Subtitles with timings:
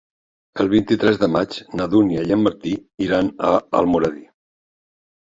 [0.61, 2.71] El vint-i-tres de maig na Dúnia i en Martí
[3.07, 4.23] iran a Almoradí.